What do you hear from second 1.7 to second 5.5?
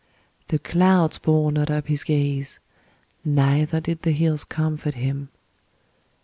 his gaze, neither did the hills comfort him.